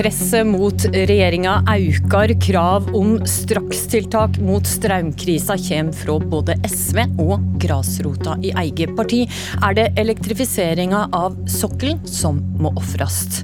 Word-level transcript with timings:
Presset 0.00 0.46
mot 0.46 0.84
regjeringa 0.84 1.58
aukar. 1.68 2.32
Krav 2.40 2.86
om 2.96 3.18
strakstiltak 3.28 4.38
mot 4.40 4.64
strømkrisa 4.64 5.58
kommer 5.60 5.92
fra 5.92 6.14
både 6.32 6.56
SV 6.64 7.02
og 7.20 7.44
grasrota 7.60 8.38
i 8.40 8.54
eget 8.62 8.94
parti. 8.96 9.26
Er 9.60 9.76
det 9.76 9.86
elektrifiseringa 10.00 11.02
av 11.12 11.36
sokkelen 11.44 12.00
som 12.08 12.40
må 12.56 12.72
ofrast? 12.80 13.42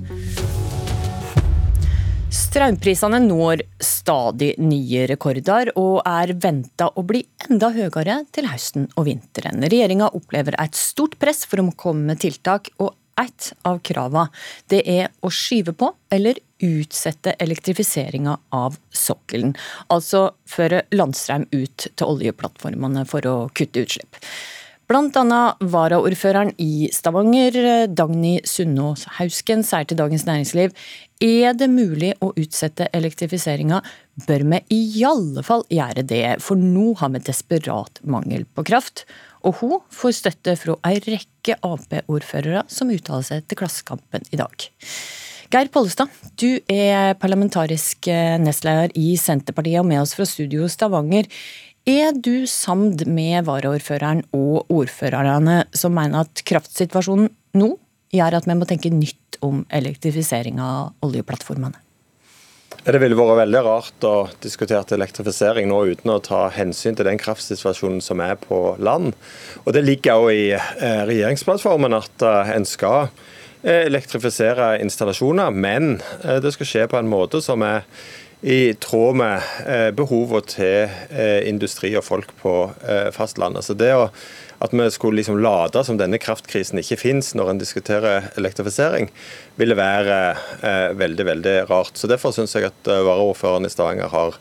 Strømprisene 2.32 3.20
når 3.28 3.66
stadig 3.76 4.54
nye 4.56 5.04
rekorder, 5.12 5.74
og 5.76 6.00
er 6.08 6.32
venta 6.40 6.88
å 6.88 7.04
bli 7.04 7.20
enda 7.50 7.68
høyere 7.76 8.22
til 8.32 8.48
høsten 8.48 8.88
og 8.96 9.10
vinteren. 9.10 9.60
Regjeringa 9.60 10.08
opplever 10.16 10.56
et 10.64 10.86
stort 10.88 11.20
press 11.20 11.44
for 11.44 11.60
å 11.60 11.74
komme 11.76 12.14
med 12.14 12.24
tiltak, 12.24 12.72
og 12.80 12.96
et 13.20 13.52
av 13.64 13.78
kravene 13.84 14.28
er 14.76 15.12
å 15.24 15.30
skyve 15.32 15.72
på 15.76 15.92
eller 16.12 16.40
utsette 16.62 17.34
elektrifiseringa 17.42 18.36
av 18.56 18.78
sokkelen. 18.90 19.56
Altså 19.92 20.30
føre 20.48 20.84
landstrøm 20.94 21.48
ut 21.52 21.88
til 21.88 22.06
oljeplattformene 22.06 23.04
for 23.08 23.26
å 23.28 23.36
kutte 23.56 23.84
utslipp. 23.86 24.20
Blant 24.86 25.16
annet 25.18 25.58
varaordføreren 25.66 26.52
i 26.62 26.86
Stavanger, 26.94 27.88
Dagny 27.90 28.36
Sunnås 28.46 29.02
Hausken, 29.16 29.64
sier 29.66 29.82
til 29.82 29.98
Dagens 29.98 30.28
Næringsliv 30.28 30.76
er 31.26 31.56
det 31.58 31.66
mulig 31.72 32.12
å 32.22 32.28
utsette 32.38 32.86
elektrifiseringa, 32.94 33.80
bør 34.28 34.46
vi 34.52 34.60
i 34.76 35.02
alle 35.08 35.42
fall 35.42 35.66
gjøre 35.74 36.06
det, 36.06 36.36
for 36.44 36.60
nå 36.60 36.92
har 37.00 37.10
vi 37.16 37.24
desperat 37.26 37.98
mangel 38.06 38.46
på 38.54 38.66
kraft. 38.70 39.02
Og 39.42 39.58
hun 39.58 39.76
får 39.90 40.18
støtte 40.20 40.54
fra 40.60 40.78
ei 40.86 41.00
rekke 41.02 41.58
Ap-ordførere 41.66 42.62
som 42.70 42.94
uttaler 42.94 43.26
seg 43.26 43.46
til 43.50 43.64
Klassekampen 43.64 44.28
i 44.30 44.38
dag. 44.38 44.70
Geir 45.46 45.68
Pollestad, 45.70 46.10
du 46.34 46.58
er 46.66 47.14
parlamentarisk 47.22 48.08
nestleder 48.42 48.90
i 48.98 49.12
Senterpartiet 49.20 49.78
og 49.78 49.86
med 49.86 50.00
oss 50.02 50.16
fra 50.18 50.26
studio 50.26 50.66
Stavanger. 50.70 51.28
Er 51.86 52.16
du 52.18 52.48
samd 52.50 53.04
med 53.06 53.46
varaordføreren 53.46 54.24
og 54.34 54.66
ordførerne 54.74 55.60
som 55.70 55.94
mener 55.94 56.26
at 56.26 56.42
kraftsituasjonen 56.50 57.30
nå 57.54 57.68
gjør 58.10 58.40
at 58.40 58.48
vi 58.50 58.56
må 58.58 58.66
tenke 58.66 58.90
nytt 58.90 59.38
om 59.46 59.62
elektrifisering 59.70 60.58
av 60.58 61.06
oljeplattformene? 61.06 61.78
Det 62.82 62.98
ville 63.02 63.18
vært 63.18 63.40
veldig 63.44 63.62
rart 63.66 64.04
å 64.06 64.14
diskutere 64.42 64.98
elektrifisering 64.98 65.70
nå 65.70 65.78
uten 65.92 66.10
å 66.10 66.20
ta 66.22 66.48
hensyn 66.54 66.98
til 66.98 67.06
den 67.06 67.22
kraftsituasjonen 67.22 68.02
som 68.02 68.18
er 68.22 68.34
på 68.38 68.74
land. 68.82 69.14
Og 69.62 69.74
Det 69.78 69.86
ligger 69.86 70.26
òg 70.26 70.34
i 70.34 70.44
eh, 70.58 71.02
regjeringsplattformen 71.06 71.94
at 71.94 72.26
eh, 72.26 72.52
en 72.54 72.66
skal 72.66 73.06
eh, 73.06 73.24
elektrifisere 73.66 74.76
installasjoner, 74.84 75.50
men 75.50 75.96
det 76.22 76.52
skal 76.54 76.68
skje 76.70 76.84
på 76.92 77.00
en 77.00 77.10
måte 77.10 77.40
som 77.42 77.64
er 77.66 77.82
i 78.46 78.74
tråd 78.74 79.16
med 79.16 79.42
behovet 79.96 79.96
behovene 79.96 80.48
til 80.50 80.90
eh, 81.10 81.48
industri 81.48 81.94
og 81.96 82.04
folk 82.06 82.34
på 82.42 82.52
eh, 82.86 83.08
fastlandet. 83.14 83.64
Så 83.66 83.74
det 83.74 83.94
å, 83.96 84.10
At 84.62 84.72
vi 84.72 84.86
skulle 84.88 85.18
liksom 85.18 85.40
late 85.42 85.82
som 85.84 85.98
denne 86.00 86.16
kraftkrisen 86.16 86.78
ikke 86.80 86.96
finnes 86.96 87.34
når 87.36 87.50
en 87.50 87.58
diskuterer 87.60 88.30
elektrifisering, 88.40 89.10
ville 89.60 89.76
være 89.76 90.94
veldig 90.96 91.26
veldig 91.28 91.56
rart. 91.68 91.92
Så 91.92 92.08
Derfor 92.08 92.32
syns 92.32 92.56
jeg 92.56 92.64
at 92.64 92.88
varaordføreren 92.88 93.68
i 93.68 93.68
Stavanger 93.68 94.08
har 94.08 94.38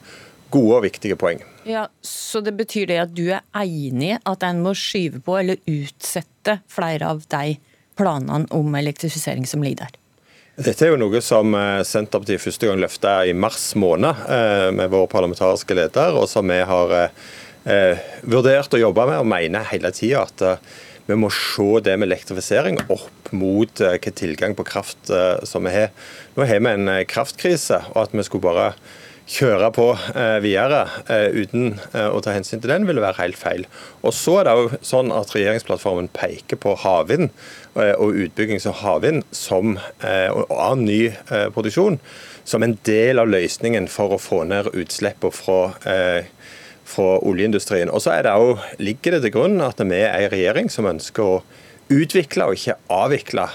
gode 0.55 0.77
og 0.77 0.85
viktige 0.85 1.17
poeng. 1.19 1.43
Ja, 1.67 1.89
Så 2.01 2.39
det 2.39 2.55
betyr 2.55 2.87
det 2.87 3.01
at 3.01 3.11
du 3.11 3.25
er 3.27 3.43
enig 3.59 4.13
i 4.13 4.19
at 4.23 4.43
en 4.47 4.63
må 4.63 4.71
skyve 4.71 5.19
på 5.19 5.35
eller 5.41 5.59
utsette 5.67 6.61
flere 6.71 7.11
av 7.11 7.27
de 7.27 7.57
planene 7.97 8.45
om 8.55 8.75
elektrifisering 8.75 9.47
som 9.49 9.63
ligger 9.63 9.85
der? 9.85 10.01
Dette 10.55 10.85
er 10.85 10.93
jo 10.93 10.99
noe 11.01 11.19
som 11.19 11.51
eh, 11.57 11.81
Senterpartiet 11.83 12.39
første 12.39 12.69
gang 12.69 12.79
løfta 12.79 13.17
i 13.27 13.33
mars 13.35 13.73
måned 13.75 14.21
eh, 14.31 14.69
med 14.71 14.87
vår 14.93 15.09
parlamentariske 15.11 15.75
leder, 15.75 16.15
og 16.15 16.29
som 16.31 16.47
vi 16.47 16.61
har 16.63 16.93
eh, 16.95 18.05
vurdert 18.23 18.77
å 18.77 18.79
jobbe 18.79 19.07
med 19.09 19.19
og 19.19 19.27
mener 19.33 19.67
hele 19.73 19.91
tida 19.95 20.23
at 20.23 20.45
vi 21.05 21.17
må 21.19 21.27
se 21.33 21.81
det 21.85 21.97
med 21.99 22.07
elektrifisering 22.07 22.79
opp 22.87 23.33
mot 23.35 23.81
hvilken 23.83 24.15
tilgang 24.15 24.55
på 24.57 24.63
kraft 24.65 25.11
som 25.45 25.67
vi 25.67 25.73
har. 25.75 25.91
Nå 26.33 26.47
har 26.49 26.63
vi 26.63 26.71
en 26.71 26.89
kraftkrise, 27.05 27.77
og 27.91 28.07
at 28.07 28.15
vi 28.15 28.25
skulle 28.25 28.47
bare 28.47 28.71
kjøre 29.25 29.71
på 29.73 29.87
eh, 30.13 30.37
videre 30.43 30.83
eh, 31.09 31.33
uten 31.33 31.79
eh, 31.93 32.09
å 32.13 32.21
ta 32.23 32.35
hensyn 32.35 32.61
til 32.61 32.71
den, 32.71 32.85
ville 32.85 33.01
være 33.03 33.23
helt 33.23 33.39
feil. 33.39 33.65
Og 34.05 34.13
så 34.13 34.39
er 34.39 34.47
det 34.47 34.55
jo 34.59 34.81
sånn 34.85 35.13
at 35.15 35.33
Regjeringsplattformen 35.33 36.11
peker 36.13 36.59
på 36.61 36.75
havvind 36.83 37.31
og 37.75 38.15
utbygging 38.23 38.61
av 38.69 38.77
havvind 38.79 39.25
som, 39.35 39.73
og 39.75 40.51
annen 40.53 40.85
ny 40.87 40.99
produksjon 41.51 41.97
som 42.47 42.63
en 42.63 42.77
del 42.87 43.19
av 43.19 43.27
løsningen 43.27 43.89
for 43.91 44.15
å 44.15 44.19
få 44.21 44.45
ned 44.47 44.69
utslippene 44.71 45.35
fra, 45.35 45.57
fra 46.87 47.09
oljeindustrien. 47.19 47.91
Og 47.91 47.99
så 48.05 48.15
ligger 48.79 49.17
det 49.17 49.25
til 49.25 49.35
grunn 49.35 49.59
at 49.65 49.83
vi 49.83 49.99
er 50.05 50.21
en 50.21 50.31
regjering 50.31 50.71
som 50.71 50.87
ønsker 50.87 51.33
å 51.33 51.43
utvikle 51.91 52.47
og 52.47 52.55
ikke 52.55 52.79
avvikle 52.95 53.49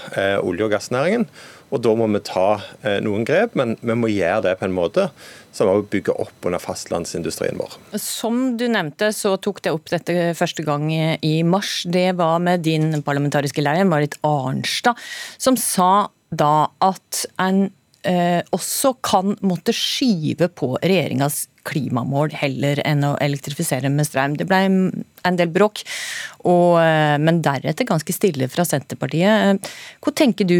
olje- 0.45 0.69
og 0.69 0.75
gassnæringen. 0.75 1.25
Og 1.71 1.81
Da 1.83 1.93
må 1.95 2.07
vi 2.11 2.21
ta 2.27 2.47
eh, 2.83 2.99
noen 3.03 3.25
grep, 3.27 3.55
men 3.59 3.77
vi 3.79 3.95
må 3.97 4.11
gjøre 4.11 4.43
det 4.49 4.57
på 4.59 4.67
en 4.67 4.75
måte 4.75 5.09
som 5.55 5.67
også 5.71 5.87
bygger 5.91 6.19
opp 6.23 6.47
under 6.47 6.61
fastlandsindustrien 6.63 7.59
vår. 7.59 7.75
Som 7.99 8.55
du 8.59 8.67
nevnte, 8.71 9.11
så 9.15 9.35
tok 9.41 9.59
det 9.65 9.73
opp 9.75 9.91
dette 9.91 10.31
første 10.37 10.63
gang 10.67 10.87
i 10.91 11.35
mars. 11.47 11.81
Det 11.87 12.11
var 12.19 12.39
med 12.43 12.63
din 12.67 13.01
parlamentariske 13.03 13.63
leder, 13.63 13.87
Marit 13.87 14.15
Arnstad, 14.27 14.99
som 15.41 15.59
sa 15.59 16.07
da 16.31 16.71
at 16.83 17.25
en 17.43 17.65
eh, 18.07 18.41
også 18.55 18.95
kan 19.03 19.35
måtte 19.45 19.75
skyve 19.75 20.47
på 20.55 20.73
regjeringas 20.79 21.45
klimamål 21.67 22.33
heller 22.39 22.79
enn 22.87 23.03
å 23.05 23.15
elektrifisere 23.21 23.91
med 23.93 24.07
strøm. 24.07 24.37
Det 24.39 24.47
ble 24.49 24.61
en 24.65 25.37
del 25.37 25.51
bråk, 25.53 25.83
og, 26.41 26.79
eh, 26.81 27.17
men 27.21 27.41
deretter 27.45 27.85
ganske 27.85 28.15
stille 28.15 28.49
fra 28.49 28.65
Senterpartiet. 28.65 29.71
Hva 30.01 30.15
tenker 30.15 30.47
du 30.47 30.57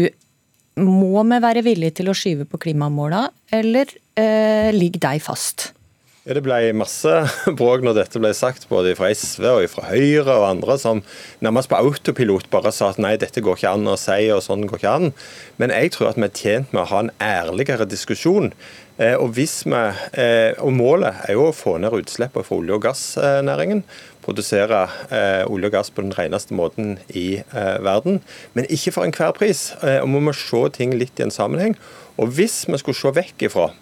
må 0.80 1.22
vi 1.28 1.38
være 1.42 1.64
villige 1.66 1.98
til 2.00 2.08
å 2.08 2.16
skyve 2.16 2.46
på 2.48 2.60
klimamåla, 2.62 3.26
eller 3.52 3.90
eh, 4.16 4.70
ligger 4.72 5.02
de 5.10 5.20
fast? 5.20 5.70
Ja, 6.22 6.36
Det 6.36 6.44
ble 6.46 6.70
masse 6.78 7.10
bråk 7.58 7.82
når 7.82 7.96
dette 7.96 8.20
ble 8.22 8.30
sagt, 8.38 8.68
både 8.70 8.92
fra 8.94 9.08
SV 9.10 9.46
og 9.48 9.64
fra 9.72 9.88
Høyre 9.88 10.36
og 10.36 10.44
andre, 10.52 10.76
som 10.78 11.00
nærmest 11.42 11.66
på 11.72 11.80
autopilot 11.82 12.46
bare 12.52 12.70
sa 12.70 12.92
at 12.92 13.00
nei, 13.02 13.16
dette 13.18 13.42
går 13.42 13.58
ikke 13.58 13.72
an 13.74 13.90
å 13.90 13.96
si, 13.98 14.28
og 14.30 14.44
sånn 14.46 14.68
går 14.70 14.78
ikke 14.78 14.92
an. 15.00 15.10
Men 15.58 15.74
jeg 15.74 15.90
tror 15.96 16.12
at 16.12 16.20
vi 16.20 16.28
er 16.28 16.38
tjent 16.38 16.70
med 16.70 16.84
å 16.84 16.86
ha 16.92 17.02
en 17.02 17.10
ærligere 17.26 17.88
diskusjon. 17.90 18.52
Eh, 19.02 19.16
og, 19.16 19.32
vi, 19.34 19.48
eh, 19.74 20.54
og 20.62 20.70
målet 20.78 21.26
er 21.26 21.34
jo 21.34 21.48
å 21.48 21.56
få 21.58 21.74
ned 21.82 21.98
utslippene 21.98 22.46
fra 22.46 22.60
olje- 22.60 22.78
og 22.78 22.86
gassnæringen 22.86 23.82
produsere 24.22 24.84
eh, 25.10 25.42
olje 25.50 25.72
og 25.72 25.74
gass 25.74 25.90
på 25.90 26.06
den 26.06 26.14
reneste 26.14 26.54
måten 26.54 27.00
i 27.10 27.42
verden. 27.82 28.22
Men 28.54 28.70
ikke 28.70 28.94
for 28.94 29.08
enhver 29.08 29.34
pris. 29.34 29.72
Og 29.82 30.06
Vi 30.06 30.22
må 30.22 30.38
se 30.38 30.62
ting 30.78 30.94
litt 30.94 31.18
i 31.18 31.26
en 31.26 31.34
sammenheng. 31.34 31.74
Og 32.14 32.30
hvis 32.36 32.62
vi 32.68 32.78
skulle 32.78 32.94
se 32.94 33.10
vekk 33.18 33.48
ifra 33.48 33.72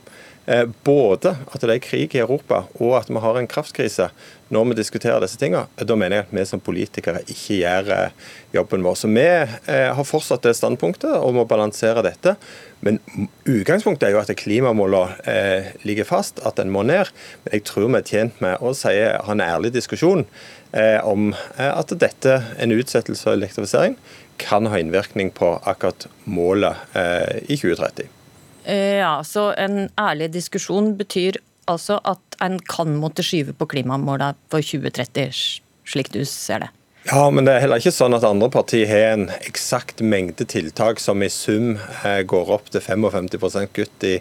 både 0.84 1.34
at 1.46 1.62
det 1.62 1.76
er 1.76 1.82
krig 1.84 2.14
i 2.16 2.22
Europa 2.22 2.64
og 2.80 2.96
at 2.98 3.10
vi 3.12 3.20
har 3.22 3.36
en 3.38 3.48
kraftkrise 3.50 4.08
når 4.50 4.64
vi 4.70 4.76
diskuterer 4.80 5.22
disse 5.22 5.38
tingene, 5.38 5.68
da 5.78 5.94
mener 5.94 6.16
jeg 6.16 6.26
at 6.26 6.32
vi 6.34 6.44
som 6.48 6.62
politikere 6.62 7.22
ikke 7.22 7.60
gjør 7.60 7.90
eh, 7.94 8.30
jobben 8.56 8.82
vår. 8.82 8.96
Så 8.98 9.10
vi 9.12 9.22
eh, 9.22 9.90
har 9.94 10.06
fortsatt 10.06 10.42
det 10.46 10.56
standpunktet 10.58 11.12
og 11.14 11.36
må 11.36 11.44
balansere 11.48 12.02
dette. 12.02 12.34
Men 12.82 12.98
utgangspunktet 13.46 14.08
er 14.08 14.16
jo 14.16 14.22
at 14.22 14.34
klimamålene 14.40 15.22
eh, 15.30 15.70
ligger 15.86 16.08
fast, 16.08 16.42
at 16.42 16.58
den 16.58 16.74
må 16.74 16.82
ned. 16.82 17.12
Men 17.44 17.58
jeg 17.58 17.66
tror 17.70 17.86
vi 17.92 18.00
er 18.00 18.10
tjent 18.10 18.42
med 18.42 18.58
å 18.58 18.74
si, 18.74 18.96
ha 18.98 19.36
en 19.36 19.44
ærlig 19.44 19.70
diskusjon 19.76 20.26
eh, 20.74 20.98
om 21.06 21.30
eh, 21.30 21.70
at 21.70 21.94
dette, 22.02 22.40
en 22.58 22.74
utsettelse 22.74 23.30
av 23.30 23.38
elektrifisering, 23.38 23.98
kan 24.40 24.66
ha 24.72 24.80
innvirkning 24.82 25.30
på 25.36 25.60
akkurat 25.62 26.08
målet 26.26 26.96
eh, 26.98 27.44
i 27.46 27.60
2030. 27.60 28.19
Eh, 28.64 29.00
ja, 29.00 29.20
så 29.24 29.50
En 29.56 29.88
ærlig 29.98 30.32
diskusjon 30.34 30.94
betyr 30.98 31.40
altså 31.70 32.00
at 32.04 32.36
en 32.42 32.58
kan 32.58 32.96
måtte 32.98 33.24
skyve 33.24 33.54
på 33.56 33.68
klimamåla 33.70 34.34
for 34.50 34.64
2030, 34.64 35.60
slik 35.86 36.10
du 36.12 36.24
ser 36.24 36.64
det? 36.64 36.70
Ja, 37.08 37.30
men 37.32 37.46
det 37.46 37.54
er 37.54 37.62
heller 37.64 37.80
ikke 37.80 37.94
sånn 37.94 38.14
at 38.16 38.24
andre 38.28 38.50
partier 38.52 38.88
har 38.90 39.14
en 39.14 39.28
eksakt 39.40 40.02
mengde 40.04 40.44
tiltak 40.44 41.00
som 41.00 41.22
i 41.24 41.30
sum 41.32 41.78
eh, 42.04 42.22
går 42.28 42.50
opp 42.52 42.68
til 42.74 42.84
55% 42.84 43.72
kutt 43.76 44.08
i 44.08 44.18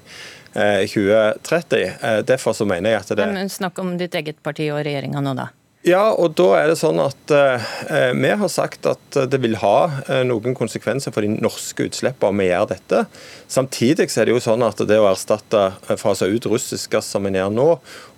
2030. 0.54 1.84
Eh, 2.02 2.20
derfor 2.26 2.54
så 2.54 2.66
mener 2.66 2.96
jeg 2.96 3.00
at 3.04 3.16
det 3.18 3.28
Men 3.28 3.50
Snakk 3.50 3.80
om 3.80 3.98
ditt 3.98 4.16
eget 4.16 4.42
parti 4.44 4.70
og 4.72 4.84
regjeringa 4.86 5.22
nå, 5.22 5.36
da. 5.38 5.50
Ja, 5.88 6.10
og 6.12 6.34
da 6.36 6.48
er 6.60 6.66
det 6.68 6.76
sånn 6.76 6.98
at 7.00 7.32
eh, 7.32 8.10
Vi 8.12 8.32
har 8.42 8.50
sagt 8.52 8.84
at 8.90 9.16
det 9.32 9.38
vil 9.40 9.56
ha 9.62 10.02
eh, 10.10 10.26
noen 10.28 10.52
konsekvenser 10.58 11.14
for 11.16 11.24
de 11.24 11.38
norske 11.40 11.86
utslippene 11.88 12.34
om 12.34 12.42
vi 12.44 12.50
gjør 12.50 12.66
dette. 12.74 13.06
Samtidig 13.48 14.10
er 14.10 14.28
det 14.28 14.36
jo 14.36 14.42
sånn 14.44 14.66
at 14.68 14.84
det 14.90 14.98
å 15.00 15.08
erstatte, 15.08 15.70
fase 16.02 16.28
ut 16.28 16.50
russisk 16.52 16.98
gass 16.98 17.08
som 17.16 17.24
vi 17.24 17.32
gjør 17.38 17.54
nå, 17.56 17.70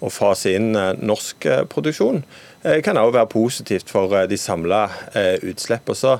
og 0.01 0.13
fase 0.15 0.55
inn 0.57 0.73
norsk 0.73 1.45
produksjon, 1.69 2.23
kan 2.85 2.97
òg 2.97 3.13
være 3.13 3.29
positivt 3.29 3.93
for 3.93 4.17
de 4.29 4.37
samla 4.37 4.81
utslippene. 5.45 6.17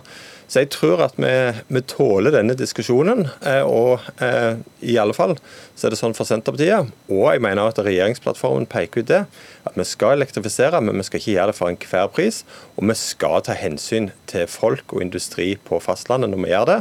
Så 0.52 0.66
jeg 0.66 0.72
tror 0.74 1.00
at 1.06 1.14
vi, 1.16 1.32
vi 1.72 1.82
tåler 1.88 2.34
denne 2.36 2.58
diskusjonen. 2.60 3.24
Eh, 3.48 3.64
og 3.64 4.04
eh, 4.20 4.60
i 4.84 4.98
alle 5.00 5.16
fall 5.16 5.38
så 5.80 5.88
er 5.88 5.94
det 5.94 6.00
sånn 6.02 6.16
for 6.18 6.28
Senterpartiet. 6.28 6.92
Og 7.08 7.30
jeg 7.32 7.44
mener 7.46 7.72
at 7.72 7.80
regjeringsplattformen 7.80 8.68
peker 8.68 9.06
ut 9.06 9.12
det. 9.14 9.22
At 9.64 9.80
vi 9.80 9.86
skal 9.88 10.18
elektrifisere, 10.18 10.82
men 10.84 11.00
vi 11.00 11.08
skal 11.08 11.22
ikke 11.22 11.38
gjøre 11.38 11.54
det 11.54 11.56
for 11.56 11.72
enhver 11.72 12.12
pris. 12.12 12.42
Og 12.76 12.84
vi 12.90 12.98
skal 13.00 13.40
ta 13.48 13.56
hensyn 13.56 14.12
til 14.28 14.44
folk 14.52 14.92
og 14.92 15.06
industri 15.06 15.54
på 15.70 15.80
fastlandet 15.80 16.34
når 16.34 16.44
vi 16.44 16.52
gjør 16.52 16.68
det. 16.74 16.80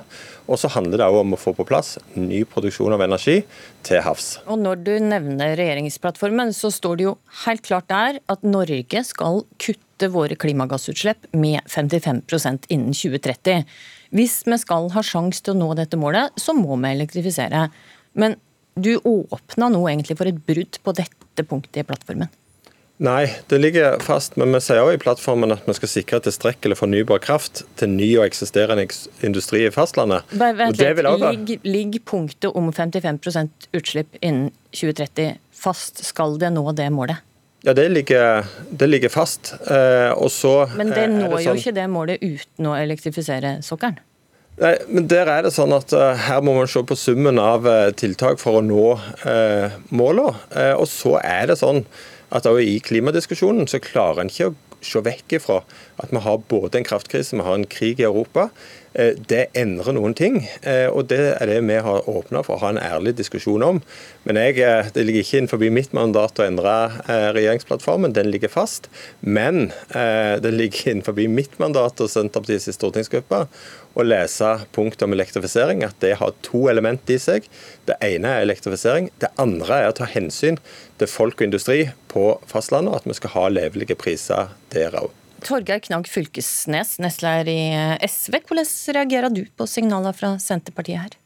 Og 0.50 0.58
så 0.58 0.70
handler 0.74 0.98
det 0.98 1.06
òg 1.06 1.20
om 1.22 1.36
å 1.36 1.38
få 1.38 1.52
på 1.54 1.66
plass 1.68 1.94
ny 2.18 2.42
produksjon 2.48 2.94
av 2.96 3.04
energi 3.04 3.36
til 3.86 4.02
havs. 4.02 4.40
Og 4.50 4.58
når 4.58 4.82
du 4.82 4.92
nevner 5.04 5.54
regjeringsplattformen, 5.58 6.50
så 6.56 6.72
står 6.74 6.98
det 6.98 7.06
jo 7.06 7.14
helt 7.44 7.62
klart 7.66 7.86
der 7.92 8.18
at 8.32 8.42
Norge 8.42 9.04
skal 9.06 9.44
kutte 9.62 10.10
våre 10.10 10.34
klimagassutslipp 10.40 11.30
med 11.38 11.62
55% 11.70 12.66
innen 12.74 12.96
2030. 12.96 13.62
Hvis 14.16 14.40
vi 14.48 14.58
skal 14.58 14.90
ha 14.90 15.06
sjanse 15.06 15.44
til 15.46 15.54
å 15.54 15.60
nå 15.60 15.70
dette 15.78 16.00
målet, 16.00 16.34
så 16.40 16.56
må 16.56 16.74
vi 16.80 16.90
elektrifisere. 16.96 17.68
Men 18.18 18.34
du 18.74 18.96
åpna 18.98 19.70
nå 19.70 19.84
egentlig 19.86 20.18
for 20.18 20.30
et 20.30 20.42
brudd 20.46 20.82
på 20.82 20.98
dette 20.98 21.46
punktet 21.46 21.84
i 21.84 21.86
plattformen? 21.86 22.30
Nei, 23.00 23.30
det 23.48 23.58
ligger 23.58 23.96
fast, 24.04 24.34
men 24.36 24.52
vi 24.52 24.58
sier 24.60 24.82
også 24.82 24.98
i 24.98 25.00
plattformen 25.00 25.54
at 25.54 25.64
vi 25.64 25.72
skal 25.78 25.88
sikre 25.88 26.18
tilstrekkelig 26.26 26.76
fornybar 26.76 27.22
kraft 27.24 27.62
til 27.80 27.88
ny 27.94 28.10
og 28.18 28.26
eksisterende 28.26 28.84
industri 29.24 29.62
i 29.64 29.70
fastlandet. 29.72 30.28
Vent 30.36 30.76
litt, 30.76 31.00
Ligger 31.00 31.64
ligg 31.64 31.96
punktet 32.04 32.52
om 32.52 32.68
55% 32.76 33.70
utslipp 33.80 34.20
innen 34.20 34.50
2030 34.76 35.38
fast? 35.56 36.04
Skal 36.04 36.36
det 36.42 36.52
nå 36.52 36.66
det 36.76 36.90
målet? 36.92 37.24
Ja, 37.64 37.72
det 37.76 37.88
ligger, 37.88 38.44
det 38.68 38.90
ligger 38.92 39.12
fast. 39.12 39.54
Eh, 39.64 40.12
og 40.12 40.28
så 40.32 40.68
Men 40.76 40.92
det 40.92 41.08
når 41.08 41.38
det 41.38 41.40
sånn, 41.40 41.48
jo 41.48 41.64
ikke 41.64 41.76
det 41.80 41.88
målet 41.92 42.20
uten 42.20 42.68
å 42.68 42.76
elektrifisere 42.76 43.56
sokkelen? 43.64 43.96
Nei, 44.60 44.76
men 44.92 45.08
der 45.08 45.28
er 45.32 45.46
det 45.46 45.54
sånn 45.56 45.72
at 45.72 45.88
uh, 45.96 46.12
Her 46.20 46.42
må 46.44 46.52
man 46.52 46.68
se 46.68 46.82
på 46.84 46.96
summen 46.98 47.38
av 47.40 47.64
uh, 47.64 47.88
tiltak 47.96 48.36
for 48.42 48.58
å 48.58 48.64
nå 48.64 48.86
uh, 49.24 49.76
målene. 49.88 50.34
Uh, 50.52 50.74
og 50.74 50.84
så 50.90 51.16
er 51.24 51.48
det 51.48 51.56
sånn 51.62 51.86
at 52.30 52.46
også 52.46 52.62
i 52.62 52.78
klimadiskusjonen 52.84 53.68
så 53.70 53.82
klarer 53.82 54.22
en 54.22 54.32
ikke 54.32 54.50
å 54.52 54.58
se 54.84 55.02
vekk 55.04 55.36
ifra 55.40 55.60
at 56.00 56.12
vi 56.14 56.22
har 56.24 56.44
både 56.50 56.80
en 56.80 56.86
kraftkrise, 56.86 57.36
vi 57.36 57.44
har 57.44 57.58
en 57.58 57.68
krig 57.68 58.00
i 58.00 58.06
Europa. 58.08 58.48
Eh, 58.92 59.14
det 59.30 59.44
endrer 59.54 59.94
noen 59.94 60.14
ting, 60.18 60.40
eh, 60.66 60.88
og 60.90 61.06
det 61.12 61.20
er 61.36 61.46
det 61.46 61.60
vi 61.62 61.76
har 61.78 62.08
åpna 62.10 62.42
for 62.42 62.56
å 62.56 62.62
ha 62.64 62.72
en 62.72 62.82
ærlig 62.82 63.14
diskusjon 63.20 63.62
om. 63.62 63.78
Men 64.26 64.40
jeg, 64.40 64.58
eh, 64.58 64.90
det 64.90 65.04
ligger 65.06 65.22
ikke 65.22 65.38
innenfor 65.38 65.70
mitt 65.70 65.92
mandat 65.94 66.38
å 66.38 66.46
endre 66.46 66.74
regjeringsplattformen, 67.06 68.12
den 68.12 68.30
ligger 68.30 68.48
fast. 68.48 68.88
Men 69.22 69.72
det 69.92 70.52
ligger 70.52 70.90
innenfor 70.90 71.14
mitt 71.28 71.58
mandat 71.58 72.00
og 72.00 72.10
Senterpartiets 72.10 72.70
stortingsgruppe 72.74 73.46
å 73.94 74.06
lese 74.06 74.66
punktet 74.72 75.02
om 75.02 75.12
elektrifisering, 75.12 75.84
at 75.84 75.98
det 76.00 76.16
har 76.18 76.34
to 76.42 76.68
element 76.68 77.08
i 77.10 77.18
seg. 77.18 77.46
Det 77.86 77.96
ene 78.00 78.26
er 78.26 78.46
elektrifisering, 78.46 79.10
det 79.20 79.30
andre 79.38 79.84
er 79.84 79.88
å 79.90 79.96
ta 79.96 80.04
hensyn 80.04 80.58
til 80.98 81.06
folk 81.06 81.40
og 81.40 81.48
industri 81.48 81.90
på 82.08 82.40
fastlandet, 82.46 82.92
og 82.92 83.00
at 83.00 83.08
vi 83.08 83.18
skal 83.18 83.36
ha 83.36 83.48
levelige 83.48 83.98
priser 83.98 84.54
der 84.70 84.90
òg. 84.90 85.19
Torgeir 85.44 85.80
Knag 85.84 86.08
Fylkesnes, 86.08 86.98
nestleder 87.02 87.50
i 87.50 87.60
eh, 87.74 87.96
SV. 88.06 88.40
Hvordan 88.48 88.70
reagerer 88.96 89.34
du 89.34 89.44
på 89.56 89.66
signaler 89.68 90.16
fra 90.16 90.36
Senterpartiet 90.42 91.04
her? 91.04 91.18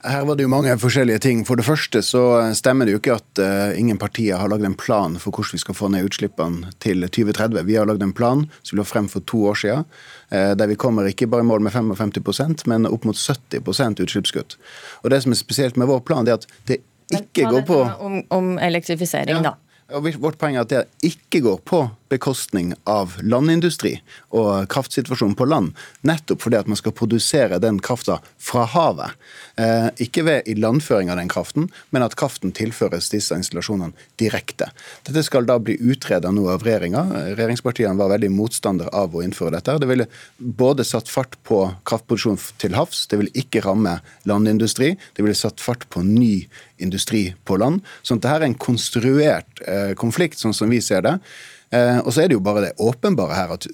Her 0.00 0.24
var 0.24 0.36
det 0.36 0.46
jo 0.46 0.50
mange 0.52 0.72
forskjellige 0.80 1.20
ting. 1.20 1.42
For 1.44 1.60
det 1.60 1.66
første 1.66 2.00
så 2.04 2.22
stemmer 2.56 2.88
det 2.88 2.94
jo 2.94 3.00
ikke 3.02 3.18
at 3.18 3.40
uh, 3.42 3.76
ingen 3.76 3.98
partier 4.00 4.40
har 4.40 4.48
lagd 4.48 4.64
en 4.64 4.76
plan 4.78 5.18
for 5.20 5.28
hvordan 5.28 5.58
vi 5.58 5.60
skal 5.60 5.76
få 5.76 5.90
ned 5.92 6.08
utslippene 6.08 6.72
til 6.80 7.04
2030. 7.04 7.60
Vi 7.68 7.76
har 7.76 7.88
lagd 7.88 8.04
en 8.06 8.14
plan 8.16 8.46
som 8.62 8.72
vi 8.72 8.80
la 8.80 8.86
frem 8.88 9.10
for 9.12 9.24
to 9.28 9.42
år 9.50 9.60
siden, 9.60 9.84
uh, 10.32 10.52
der 10.56 10.72
vi 10.72 10.78
kommer 10.80 11.08
ikke 11.10 11.28
bare 11.28 11.44
i 11.44 11.50
mål 11.50 11.66
med 11.66 11.76
55% 11.76 12.64
men 12.72 12.88
opp 12.88 13.04
mot 13.04 13.16
70% 13.16 14.00
utslippskutt. 14.06 14.56
Og 15.04 15.12
Det 15.12 15.20
som 15.26 15.36
er 15.36 15.42
spesielt 15.42 15.76
med 15.76 15.92
vår 15.92 16.00
plan, 16.00 16.24
det 16.24 16.32
er 16.32 16.40
at 16.40 16.48
det 16.70 16.80
ikke 17.10 17.50
går 17.50 17.66
på 17.68 17.82
om, 18.00 18.22
om 18.32 18.54
elektrifisering, 18.56 19.36
ja. 19.36 19.52
da. 19.52 19.96
Og 19.98 20.06
vårt 20.22 20.38
poeng 20.40 20.56
er 20.56 20.64
at 20.64 20.72
det 20.72 20.86
ikke 21.04 21.42
går 21.44 21.60
på 21.66 21.84
bekostning 22.10 22.72
av 22.90 23.16
landindustri 23.22 23.96
og 24.34 24.66
kraftsituasjonen 24.72 25.36
på 25.38 25.46
land. 25.48 25.72
Nettopp 26.06 26.42
fordi 26.44 26.58
at 26.58 26.70
man 26.70 26.78
skal 26.78 26.94
produsere 26.96 27.60
den 27.62 27.80
krafta 27.84 28.18
fra 28.40 28.66
havet. 28.72 29.16
Eh, 29.60 29.88
ikke 30.06 30.24
ved 30.26 30.50
ilandføring 30.50 31.10
av 31.12 31.20
den 31.20 31.30
kraften, 31.30 31.68
men 31.90 32.04
at 32.04 32.16
kraften 32.18 32.54
tilføres 32.56 33.10
disse 33.12 33.36
installasjonene 33.36 33.94
direkte. 34.20 34.70
Dette 35.06 35.24
skal 35.26 35.46
da 35.48 35.58
bli 35.62 35.76
utreda 35.80 36.32
nå 36.34 36.48
av 36.52 36.64
regjeringa. 36.66 37.04
Regjeringspartiene 37.36 37.98
var 38.00 38.12
veldig 38.14 38.32
motstander 38.34 38.90
av 38.96 39.14
å 39.14 39.24
innføre 39.24 39.56
dette. 39.58 39.78
Det 39.80 39.90
ville 39.90 40.08
både 40.38 40.86
satt 40.86 41.10
fart 41.10 41.38
på 41.46 41.62
kraftproduksjon 41.88 42.40
til 42.60 42.76
havs, 42.78 43.06
det 43.10 43.20
ville 43.20 43.44
ikke 43.44 43.64
ramme 43.66 43.98
landindustri. 44.28 44.94
Det 45.16 45.24
ville 45.24 45.38
satt 45.38 45.62
fart 45.62 45.86
på 45.92 46.02
ny 46.06 46.48
industri 46.80 47.34
på 47.44 47.56
land. 47.60 47.84
Så 48.02 48.16
dette 48.16 48.34
er 48.34 48.46
en 48.46 48.58
konstruert 48.58 49.64
eh, 49.66 49.94
konflikt, 49.98 50.40
sånn 50.40 50.56
som 50.56 50.70
vi 50.72 50.80
ser 50.84 51.04
det. 51.06 51.16
Eh, 51.70 51.98
og 52.02 52.10
så 52.12 52.24
er 52.24 52.30
det 52.30 52.38
jo 52.38 52.44
bare 52.44 52.64
det 52.66 52.72
åpenbare 52.82 53.36
her 53.36 53.54
at 53.54 53.68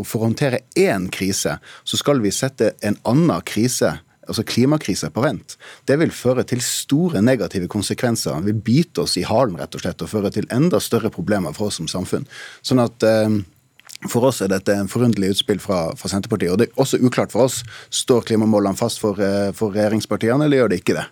for 0.00 0.22
å 0.22 0.28
håndtere 0.28 0.62
én 0.78 1.10
krise, 1.12 1.58
så 1.84 2.00
skal 2.00 2.22
vi 2.24 2.32
sette 2.32 2.72
en 2.80 2.96
annen 3.08 3.44
krise 3.44 3.98
altså 4.28 4.44
klimakrise 4.46 5.10
på 5.10 5.24
vent. 5.24 5.56
Det 5.88 5.96
vil 6.00 6.12
føre 6.14 6.44
til 6.48 6.62
store 6.62 7.22
negative 7.24 7.68
konsekvenser. 7.70 8.38
Det 8.38 8.52
vil 8.52 8.62
bite 8.64 9.02
oss 9.04 9.16
i 9.18 9.26
halen 9.26 9.58
rett 9.58 9.74
og 9.74 9.82
slett, 9.82 10.04
og 10.04 10.12
føre 10.12 10.30
til 10.34 10.46
enda 10.54 10.80
større 10.80 11.10
problemer 11.12 11.54
for 11.56 11.70
oss 11.70 11.80
som 11.80 11.90
samfunn. 11.90 12.28
Sånn 12.62 12.82
at 12.82 13.06
eh, 13.06 13.40
for 14.10 14.26
oss 14.26 14.40
er 14.42 14.50
dette 14.50 14.74
en 14.74 14.88
forunderlig 14.90 15.32
utspill 15.36 15.60
fra, 15.62 15.80
fra, 15.98 16.10
Senterpartiet. 16.10 16.50
Og 16.52 16.58
det 16.60 16.68
er 16.68 16.80
også 16.82 16.98
uklart 17.04 17.32
for 17.34 17.46
oss. 17.46 17.60
Står 17.94 18.24
klimamålene 18.30 18.78
fast 18.78 19.02
for, 19.02 19.18
eh, 19.22 19.52
for 19.56 19.74
regjeringspartiene, 19.74 20.46
eller 20.46 20.62
gjør 20.62 20.72
det 20.72 20.80
ikke 20.82 20.96
det? 20.98 21.04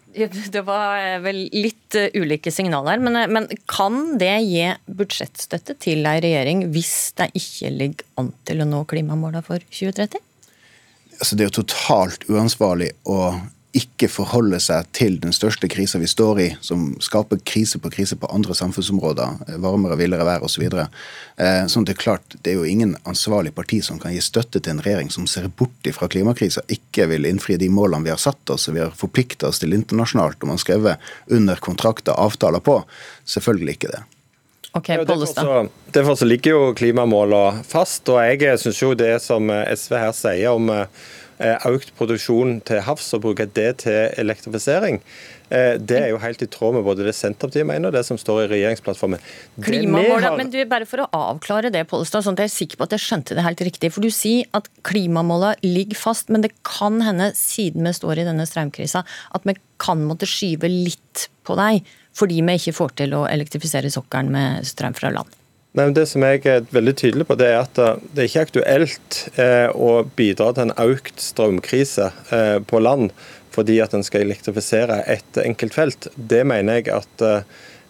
Det 0.56 0.64
var 0.66 0.98
eh, 0.98 1.18
vel 1.22 1.44
litt 1.54 1.98
eh, 1.98 2.10
ulike 2.18 2.52
signaler. 2.54 3.02
Men, 3.02 3.20
men 3.32 3.46
kan 3.70 4.18
det 4.20 4.34
gi 4.48 4.66
budsjettstøtte 4.90 5.78
til 5.82 6.02
ei 6.10 6.18
regjering 6.24 6.66
hvis 6.74 7.12
det 7.20 7.30
ikke 7.38 7.72
ligger 7.76 8.10
an 8.20 8.34
til 8.48 8.64
å 8.64 8.68
nå 8.68 8.82
klimamålene 8.90 9.44
for 9.46 9.62
2030? 9.70 10.26
Altså, 11.20 11.36
det 11.36 11.44
er 11.44 11.50
jo 11.50 11.60
totalt 11.60 12.26
uansvarlig 12.32 12.94
å 13.04 13.20
ikke 13.76 14.08
forholde 14.10 14.58
seg 14.62 14.88
til 14.96 15.18
den 15.22 15.34
største 15.34 15.68
krisa 15.70 16.00
vi 16.02 16.08
står 16.10 16.40
i, 16.42 16.46
som 16.64 16.88
skaper 17.02 17.38
krise 17.46 17.78
på 17.78 17.92
krise 17.94 18.16
på 18.18 18.30
andre 18.34 18.54
samfunnsområder, 18.58 19.36
eh, 19.46 19.58
varmere, 19.62 19.98
villere 20.00 20.26
vær 20.26 20.46
osv. 20.46 20.58
Så 20.60 20.64
videre. 20.64 20.88
sånn 21.72 21.86
det 21.88 21.94
er 21.94 22.02
klart, 22.02 22.34
det 22.42 22.50
er 22.50 22.58
jo 22.58 22.66
ingen 22.68 22.96
ansvarlig 23.08 23.54
parti 23.54 23.78
som 23.82 23.98
kan 23.98 24.12
gi 24.12 24.20
støtte 24.20 24.60
til 24.60 24.74
en 24.74 24.82
regjering 24.84 25.08
som 25.10 25.26
ser 25.26 25.48
bort 25.48 25.88
fra 25.96 26.08
klimakrisa, 26.08 26.60
ikke 26.68 27.06
vil 27.08 27.24
innfri 27.24 27.56
de 27.56 27.70
målene 27.72 28.04
vi 28.04 28.12
har 28.12 28.20
satt 28.20 28.50
oss 28.50 28.68
og 28.68 28.74
vi 28.74 28.82
har 28.82 28.90
forplikta 28.92 29.48
oss 29.48 29.62
til 29.62 29.72
internasjonalt 29.72 30.36
og 30.42 30.50
man 30.50 30.58
har 30.58 30.64
skrevet 30.64 30.96
under 31.30 31.56
kontrakter 31.56 32.12
avtaler 32.12 32.60
på. 32.60 32.82
Selvfølgelig 33.24 33.78
ikke 33.78 33.92
det. 33.94 34.02
Okay, 34.72 34.98
ja, 35.00 35.64
Derfor 35.92 36.14
så 36.14 36.24
ligger 36.24 36.50
jo 36.50 36.74
klimamålene 36.74 37.64
fast. 37.64 38.08
og 38.08 38.20
Jeg 38.22 38.58
syns 38.60 38.82
jo 38.82 38.92
det 38.94 39.16
som 39.22 39.48
SV 39.48 39.96
her 39.96 40.12
sier 40.12 40.52
om 40.52 40.68
Eh, 40.70 40.86
økt 41.40 41.94
produksjon 41.98 42.58
til 42.68 42.82
havs 42.84 43.12
og 43.16 43.24
bruke 43.24 43.48
det 43.48 43.70
til 43.84 44.10
elektrifisering. 44.20 45.00
Eh, 45.50 45.74
det 45.82 45.96
er 45.98 46.10
jo 46.12 46.20
helt 46.22 46.42
i 46.44 46.46
tråd 46.50 46.76
med 46.76 46.84
både 46.86 47.02
det 47.06 47.14
Senterpartiet 47.18 47.66
mener 47.66 47.90
og 47.90 47.96
det 47.96 48.04
som 48.06 48.18
står 48.20 48.44
i 48.44 48.50
regjeringsplattformen. 48.52 49.22
Klimamålet, 49.64 50.26
har... 50.28 50.36
men 50.38 50.52
du, 50.52 50.60
Bare 50.70 50.86
for 50.86 51.02
å 51.02 51.08
avklare 51.16 51.72
det, 51.74 51.82
Pollestad, 51.90 52.22
sånn 52.22 52.38
at 52.38 52.44
jeg 52.44 52.52
er 52.52 52.54
sikker 52.54 52.78
på 52.78 52.86
at 52.86 52.94
jeg 52.94 53.04
skjønte 53.06 53.38
det 53.38 53.46
helt 53.46 53.64
riktig. 53.66 53.90
For 53.94 54.06
Du 54.06 54.14
sier 54.14 54.46
at 54.56 54.70
klimamålet 54.86 55.64
ligger 55.66 55.98
fast, 55.98 56.30
men 56.30 56.46
det 56.46 56.52
kan 56.66 57.00
hende, 57.02 57.32
siden 57.38 57.88
vi 57.88 57.96
står 57.96 58.22
i 58.22 58.28
denne 58.30 58.46
strømkrisa, 58.46 59.02
at 59.34 59.48
vi 59.48 59.56
kan 59.82 60.06
måtte 60.06 60.28
skyve 60.30 60.70
litt 60.70 61.26
på 61.46 61.58
deg 61.58 61.82
fordi 62.20 62.40
vi 62.42 62.56
ikke 62.58 62.74
får 62.74 62.96
til 62.98 63.14
å 63.14 63.20
elektrifisere 63.30 63.90
sokkelen 63.92 64.32
med 64.34 64.66
strøm 64.66 64.96
fra 64.98 65.12
land. 65.14 65.39
Nei, 65.78 65.86
det 65.94 66.08
som 66.10 66.24
jeg 66.26 66.42
er 66.50 66.64
veldig 66.74 66.96
tydelig 66.98 67.28
på, 67.28 67.36
det 67.38 67.46
er 67.52 67.60
at 67.60 67.78
eh, 67.78 67.98
det 68.10 68.24
er 68.24 68.30
ikke 68.30 68.46
aktuelt 68.48 69.18
eh, 69.38 69.68
å 69.70 70.02
bidra 70.18 70.50
til 70.56 70.66
en 70.66 70.74
økt 70.82 71.22
strømkrise 71.22 72.08
eh, 72.34 72.56
på 72.66 72.80
land 72.82 73.12
fordi 73.54 73.80
at 73.82 73.94
en 73.94 74.02
skal 74.06 74.24
elektrifisere 74.24 75.00
et 75.10 75.38
enkelt 75.42 75.74
felt. 75.74 76.06
Det 76.14 76.44
mener 76.46 76.78
jeg 76.78 76.92
at 76.94 77.24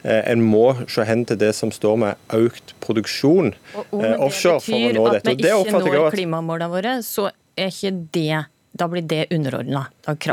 en 0.08 0.40
må 0.40 0.70
se 0.88 1.04
hen 1.04 1.26
til 1.28 1.36
det 1.36 1.50
som 1.52 1.68
står 1.68 1.98
med 2.00 2.32
økt 2.32 2.72
produksjon 2.80 3.52
og 3.76 3.92
om 3.92 4.06
offshore 4.24 4.62
for 4.64 4.72
å 4.72 4.94
nå 4.96 5.02
dette. 5.12 5.34
Og 5.34 5.36
det 5.36 5.44
betyr 5.44 5.58
at 5.58 5.68
vi 5.68 5.74
ikke 5.74 5.98
når 5.98 6.16
klimamålene 6.16 6.70
våre, 6.72 6.94
så 7.04 7.26
er 7.60 7.68
ikke 7.68 7.92
det 8.16 8.40
da 8.80 8.88
blir 8.88 9.04
det 9.04 9.26
underordna? 9.30 9.84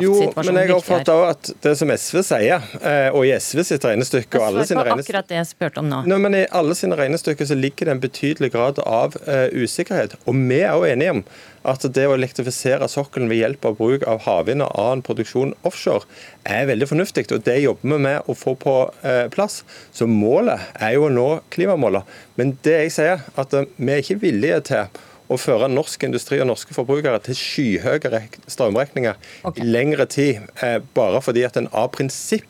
Jo, 0.01 0.16
men 0.39 0.60
jeg 0.62 0.72
oppfatter 0.74 1.13
òg 1.13 1.25
at 1.34 1.50
det 1.63 1.74
som 1.80 1.92
SV 1.92 2.22
sier, 2.25 2.63
eh, 2.80 3.10
og 3.12 3.27
i 3.27 3.34
SV 3.36 3.63
sitt 3.68 3.84
regnestykke 3.86 4.39
og 4.39 4.46
alle 4.48 4.66
sine 4.70 4.86
regnestykker 4.88 5.18
akkurat 5.18 5.32
det 5.32 5.39
jeg 5.42 5.50
spurte 5.50 5.84
om 5.84 5.89
nå. 5.92 6.00
Nei, 6.08 6.20
men 6.24 6.38
I 6.39 6.46
alle 6.56 6.77
sine 6.77 6.98
regnestykker 7.00 7.50
så 7.50 7.58
ligger 7.58 7.89
det 7.89 7.96
en 7.96 8.04
betydelig 8.04 8.51
grad 8.54 8.80
av 8.86 9.18
uh, 9.27 9.48
usikkerhet. 9.51 10.16
Og 10.25 10.38
vi 10.39 10.62
er 10.62 10.77
òg 10.77 10.88
enige 10.94 11.18
om 11.18 11.24
at 11.68 11.84
det 11.98 12.06
å 12.08 12.13
elektrifisere 12.16 12.88
sokkelen 12.88 13.27
ved 13.27 13.42
hjelp 13.42 13.68
av 13.68 13.75
bruk 13.82 14.06
av 14.08 14.24
havvind 14.24 14.63
og 14.63 14.72
annen 14.80 15.04
produksjon 15.04 15.51
offshore 15.68 16.08
er 16.48 16.70
veldig 16.70 16.88
fornuftig. 16.94 17.27
og 17.36 17.44
Det 17.44 17.58
jobber 17.60 17.98
vi 17.98 18.00
med 18.08 18.32
å 18.32 18.38
få 18.38 18.56
på 18.62 18.77
uh, 19.04 19.25
plass. 19.34 19.60
Så 19.92 20.08
målet 20.08 20.63
er 20.80 20.96
jo 20.96 21.10
å 21.10 21.12
nå 21.12 21.27
klimamålene. 21.51 22.08
Men 22.39 22.56
det 22.63 22.80
jeg 22.86 22.96
sier, 22.96 23.27
at 23.36 23.60
vi 23.75 23.92
er 23.92 24.04
ikke 24.04 24.22
villige 24.24 24.63
til 24.72 25.04
å 25.27 25.38
føre 25.39 25.69
norsk 25.72 26.07
industri 26.07 26.39
og 26.41 26.50
norske 26.51 26.75
forbrukere 26.75 27.19
til 27.25 27.38
skyhøye 27.38 28.22
strømregninger 28.48 29.17
okay. 29.43 29.63
i 29.63 29.67
lengre 29.67 30.07
tid, 30.10 30.46
eh, 30.63 30.79
bare 30.96 31.22
fordi 31.24 31.43
at 31.48 31.60
en 31.60 31.69
av 31.75 31.91
prinsipp 31.96 32.48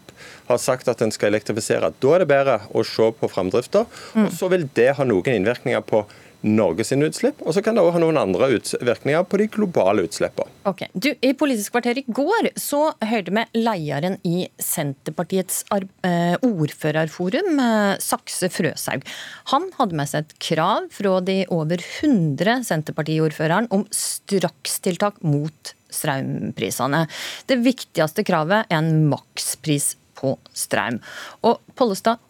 har 0.47 0.61
sagt 0.61 0.87
at 0.87 1.01
en 1.03 1.11
skal 1.11 1.31
elektrifisere. 1.33 1.91
Da 2.01 2.13
er 2.15 2.23
det 2.23 2.29
bedre 2.31 2.59
å 2.71 2.83
se 2.87 3.09
på 3.19 3.29
framdrifta, 3.31 3.83
mm. 4.15 4.27
og 4.27 4.31
så 4.35 4.49
vil 4.53 4.67
det 4.77 4.93
ha 4.97 5.05
noen 5.07 5.41
innvirkninger 5.41 5.83
på 5.87 6.05
Norges 6.45 6.91
utslipp, 6.93 7.39
og 7.41 7.55
så 7.55 7.63
kan 7.65 7.75
det 7.75 7.81
også 7.81 7.95
ha 7.95 8.01
noen 8.03 8.19
andre 8.21 8.49
utvirkninger 8.57 9.23
på 9.25 9.39
de 9.41 9.47
globale 9.49 10.03
utslippene. 10.05 10.51
Okay. 10.69 10.91
Du, 10.93 11.09
I 11.21 11.33
Politisk 11.37 11.73
kvarter 11.73 11.97
i 11.97 12.05
går 12.05 12.51
så 12.59 12.91
hørte 13.09 13.33
vi 13.33 13.45
lederen 13.57 14.19
i 14.27 14.45
Senterpartiets 14.61 15.63
eh, 15.73 16.35
ordførerforum, 16.45 17.57
eh, 17.63 17.93
Sakse 18.03 18.51
Frøshaug. 18.53 19.07
Han 19.53 19.69
hadde 19.79 19.97
med 19.97 20.11
seg 20.11 20.27
et 20.27 20.37
krav 20.51 20.91
fra 20.93 21.17
de 21.25 21.39
over 21.53 21.81
100 21.81 22.67
Senterpartiordføreren 22.69 23.71
om 23.73 23.87
strakstiltak 23.93 25.17
mot 25.25 25.73
strømprisene. 25.93 27.05
Det 27.49 27.59
viktigste 27.65 28.25
kravet 28.27 28.69
er 28.69 28.77
en 28.77 29.07
makspris 29.09 29.95
på 30.17 30.35
strøm. 30.53 31.01
Og 31.47 31.61
Pollestad, 31.77 32.21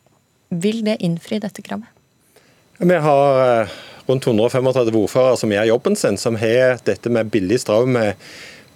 vil 0.47 0.83
det 0.85 1.01
innfri 1.03 1.41
dette 1.43 1.63
kravet? 1.65 1.91
Vi 2.77 2.97
har 3.01 3.39
eh, 3.43 3.77
rundt 4.07 4.27
135 4.27 4.95
ordførere 4.95 5.39
som 5.39 5.51
gjør 5.51 5.71
jobben 5.73 5.97
sin, 5.99 6.19
som 6.19 6.39
har 6.39 6.79
dette 6.87 7.11
med 7.11 7.31
billig 7.33 7.61
strøm 7.63 7.97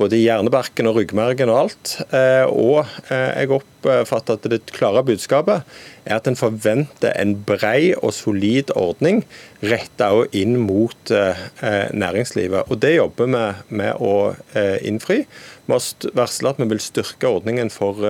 både 0.01 0.19
hjernebarken 0.19 0.89
og 0.89 0.97
ryggmargen 0.97 1.51
og 1.51 1.59
alt. 1.65 1.93
Eh, 2.15 2.45
og 2.47 2.85
eh, 3.11 3.41
jeg 3.43 3.51
oppfatter 3.57 4.37
at 4.37 4.47
det 4.51 4.61
klare 4.73 5.03
budskapet 5.05 5.67
er 6.05 6.17
at 6.17 6.29
en 6.29 6.37
forventer 6.39 7.13
en 7.21 7.35
brei 7.47 7.91
og 7.97 8.13
solid 8.15 8.73
ordning 8.77 9.23
retta 9.61 10.09
inn 10.37 10.55
mot 10.63 11.11
næringslivet. 11.93 12.69
Og 12.73 12.81
det 12.81 12.95
jobber 12.95 13.29
vi 13.29 13.41
med 13.77 14.01
å 14.01 14.33
innfri. 14.81 15.19
Vi 15.67 15.75
har 15.75 16.13
varsla 16.17 16.55
at 16.55 16.61
vi 16.61 16.69
vil 16.71 16.81
styrke 16.81 17.29
ordningen 17.29 17.69
for 17.73 18.01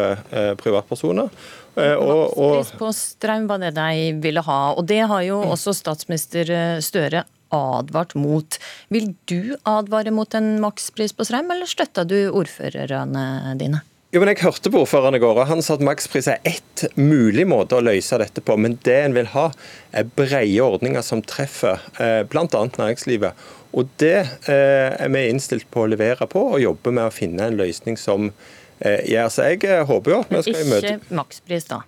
privatpersoner. 0.61 1.27
Eh, 1.75 1.93
og, 1.95 2.33
og... 2.35 2.57
Makspris 2.57 2.79
på 2.79 2.89
strøm 2.95 3.45
var 3.49 3.61
det 3.63 3.75
de 3.77 4.09
ville 4.23 4.43
ha, 4.43 4.61
og 4.75 4.87
det 4.89 5.03
har 5.07 5.27
jo 5.27 5.39
også 5.53 5.75
statsminister 5.77 6.51
eh, 6.51 6.81
Støre 6.83 7.23
advart 7.51 8.15
mot. 8.15 8.57
Vil 8.91 9.11
du 9.27 9.55
advare 9.67 10.11
mot 10.15 10.35
en 10.39 10.53
makspris 10.63 11.15
på 11.15 11.27
strøm, 11.27 11.51
eller 11.51 11.67
støtter 11.67 12.07
du 12.07 12.17
ordførerne 12.29 13.55
dine? 13.59 13.81
Jo, 14.11 14.19
men 14.19 14.33
Jeg 14.33 14.43
hørte 14.43 14.71
på 14.71 14.81
ordføreren 14.83 15.15
i 15.15 15.21
går, 15.23 15.37
og 15.39 15.47
han 15.47 15.63
sa 15.63 15.77
at 15.77 15.83
makspris 15.83 16.27
er 16.31 16.39
ett 16.47 16.83
mulig 16.99 17.45
måte 17.47 17.77
å 17.77 17.83
løse 17.83 18.19
dette 18.19 18.43
på. 18.43 18.57
Men 18.59 18.75
det 18.83 18.97
en 19.05 19.15
vil 19.15 19.29
ha, 19.31 19.49
er 19.95 20.07
brede 20.15 20.63
ordninger 20.63 21.03
som 21.03 21.23
treffer 21.23 21.79
eh, 21.99 22.23
bl.a. 22.27 22.47
næringslivet. 22.47 23.47
Og 23.71 23.87
Det 24.03 24.17
er 24.51 25.11
vi 25.11 25.27
innstilt 25.31 25.69
på 25.71 25.85
å 25.85 25.91
levere 25.91 26.27
på, 26.27 26.41
og 26.55 26.59
jobbe 26.59 26.91
med 26.91 27.07
å 27.07 27.13
finne 27.15 27.45
en 27.47 27.55
løsning 27.55 27.95
som 27.95 28.33
Eh, 28.81 29.11
ja, 29.13 29.27
så 29.29 29.51
jeg 29.51 29.65
eh, 29.69 29.83
håper 29.85 30.15
jo 30.15 30.21
at 30.23 30.31
vi 30.33 30.43
skal 30.47 30.63
i 30.63 30.69
møte 30.69 30.93
Ikke 30.95 31.17
makspris, 31.19 31.67
da? 31.69 31.81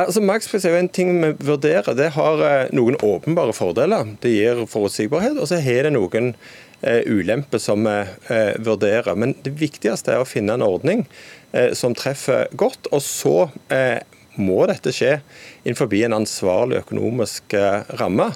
Altså, 0.00 0.22
Makspris 0.22 0.64
er 0.64 0.74
jo 0.74 0.80
en 0.84 0.88
ting 0.90 1.10
vi 1.18 1.30
vurderer. 1.44 1.94
Det 1.98 2.12
har 2.14 2.42
eh, 2.46 2.72
noen 2.74 2.98
åpenbare 3.04 3.54
fordeler. 3.54 4.14
Det 4.22 4.32
gir 4.32 4.64
forutsigbarhet, 4.70 5.38
og 5.38 5.50
så 5.50 5.60
har 5.62 5.86
det 5.86 5.94
noen 5.96 6.34
ulemper 6.80 7.60
som 7.60 7.84
vi 7.84 8.36
vurderer. 8.64 9.12
Men 9.12 9.34
det 9.44 9.50
viktigste 9.60 10.14
er 10.14 10.22
å 10.22 10.28
finne 10.28 10.54
en 10.56 10.64
ordning 10.64 11.02
som 11.76 11.92
treffer 11.92 12.46
godt. 12.56 12.88
Og 12.88 13.02
så 13.04 13.34
må 14.40 14.62
dette 14.70 14.94
skje 14.96 15.18
innenfor 15.60 15.92
en 15.98 16.16
ansvarlig 16.22 16.80
økonomisk 16.80 17.52
ramme. 18.00 18.30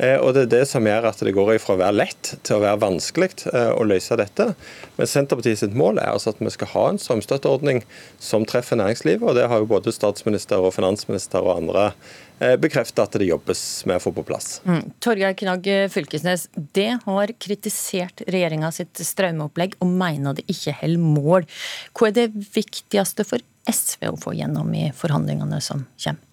Eh, 0.00 0.16
og 0.16 0.34
Det 0.34 0.46
er 0.46 0.52
det 0.54 0.62
som 0.70 0.86
gjør 0.86 1.10
at 1.10 1.20
det 1.24 1.34
går 1.36 1.52
fra 1.60 1.76
å 1.76 1.80
være 1.80 1.98
lett 1.98 2.32
til 2.46 2.56
å 2.56 2.62
være 2.62 2.80
vanskelig 2.80 3.30
eh, 3.52 3.72
å 3.74 3.84
løse 3.84 4.16
dette. 4.16 4.50
Men 4.96 5.10
Senterpartiet 5.10 5.60
sitt 5.60 5.76
mål 5.76 6.00
er 6.00 6.14
altså 6.14 6.32
at 6.32 6.40
vi 6.40 6.52
skal 6.54 6.72
ha 6.72 6.86
en 6.92 7.00
strømstøtteordning 7.00 7.82
som 8.22 8.46
treffer 8.48 8.80
næringslivet. 8.80 9.26
og 9.26 9.36
Det 9.36 9.48
har 9.50 9.60
jo 9.60 9.68
både 9.70 9.92
statsminister 9.94 10.62
og 10.64 10.72
finansminister 10.76 11.44
og 11.44 11.58
andre 11.58 11.90
eh, 12.40 12.56
bekreftet 12.60 13.02
at 13.04 13.20
det 13.20 13.28
jobbes 13.28 13.64
med 13.90 14.00
å 14.00 14.04
få 14.06 14.14
på 14.16 14.24
plass. 14.30 14.48
Mm. 14.64 14.88
Torgeir 15.04 15.36
Knag 15.36 15.68
Fylkesnes, 15.92 16.48
det 16.56 16.94
har 17.04 17.34
kritisert 17.36 18.24
regjeringa 18.30 18.72
sitt 18.74 19.04
strømopplegg 19.04 19.76
og 19.84 19.92
mener 20.00 20.40
det 20.40 20.48
ikke 20.48 20.78
holder 20.80 21.20
mål. 21.20 21.48
Hva 21.92 22.08
er 22.08 22.18
det 22.22 22.30
viktigste 22.56 23.28
for 23.28 23.44
SV 23.68 24.08
å 24.08 24.18
få 24.18 24.32
gjennom 24.38 24.72
i 24.72 24.88
forhandlingene 24.96 25.60
som 25.64 25.84
kommer? 26.00 26.29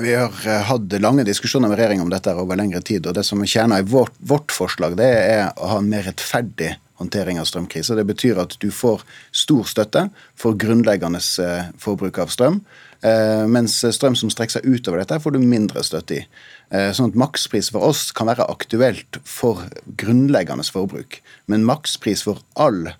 Vi 0.00 0.14
har 0.14 0.32
eh, 0.48 0.62
hatt 0.64 0.94
lange 1.04 1.24
diskusjoner 1.28 1.68
med 1.68 1.76
regjeringa 1.76 2.04
om 2.06 2.12
dette 2.12 2.32
over 2.32 2.56
lengre 2.56 2.80
tid. 2.80 3.04
og 3.06 3.12
Det 3.12 3.24
som 3.28 3.42
er 3.44 3.50
kjerna 3.50 3.82
i 3.82 3.84
vårt, 3.84 4.14
vårt, 4.24 4.54
forslag, 4.54 4.96
det 4.96 5.08
er 5.08 5.50
å 5.60 5.68
ha 5.68 5.82
en 5.82 5.90
mer 5.90 6.06
rettferdig 6.08 6.70
håndtering 7.02 7.40
av 7.40 7.44
strømkrisa. 7.50 7.98
Det 7.98 8.06
betyr 8.08 8.40
at 8.40 8.56
du 8.62 8.70
får 8.72 9.02
stor 9.36 9.68
støtte 9.68 10.06
for 10.38 10.56
grunnleggende 10.56 11.20
eh, 11.44 11.68
forbruk 11.82 12.22
av 12.24 12.32
strøm. 12.32 12.62
Eh, 13.04 13.44
mens 13.44 13.76
strøm 13.84 14.16
som 14.16 14.32
strekker 14.32 14.60
seg 14.62 14.70
utover 14.70 15.02
dette, 15.02 15.20
får 15.20 15.36
du 15.36 15.42
mindre 15.44 15.84
støtte 15.84 16.22
i. 16.22 16.24
Sånn 16.72 17.10
at 17.10 17.16
Makspris 17.20 17.66
for 17.68 17.84
oss 17.84 18.06
kan 18.16 18.30
være 18.30 18.46
aktuelt 18.48 19.18
for 19.28 19.60
grunnleggende 20.00 20.64
forbruk. 20.64 21.18
Men 21.52 21.66
makspris 21.68 22.24
for 22.24 22.40
all 22.56 22.94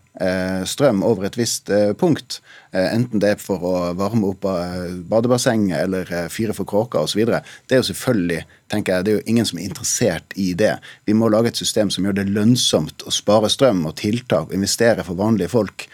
strøm 0.69 1.01
over 1.09 1.25
et 1.25 1.39
visst 1.41 1.71
punkt, 1.99 2.43
Eh, 2.73 2.95
enten 2.95 3.21
det 3.21 3.35
er 3.35 3.41
for 3.41 3.61
å 3.69 3.73
varme 3.99 4.31
opp 4.33 4.47
eh, 4.49 4.95
badebassenget 5.09 5.77
eller 5.77 6.09
eh, 6.09 6.29
fyre 6.33 6.55
for 6.57 6.69
kråker 6.69 7.05
osv. 7.05 7.21
Det 7.29 7.77
er 7.77 7.83
jo 7.83 7.89
selvfølgelig 7.91 8.39
tenker 8.73 8.95
jeg, 8.95 9.05
det 9.05 9.13
er 9.13 9.19
jo 9.19 9.25
ingen 9.29 9.49
som 9.49 9.59
er 9.61 9.67
interessert 9.69 10.33
i 10.41 10.55
det. 10.57 10.71
Vi 11.05 11.13
må 11.13 11.29
lage 11.29 11.51
et 11.53 11.61
system 11.61 11.91
som 11.93 12.07
gjør 12.09 12.17
det 12.23 12.31
lønnsomt 12.33 13.05
å 13.05 13.13
spare 13.13 13.51
strøm 13.53 13.85
og 13.91 13.99
tiltak, 14.01 14.49
og 14.49 14.57
investere 14.57 15.05
for 15.05 15.21
vanlige 15.21 15.53
folk 15.53 15.85
eh, 15.85 15.91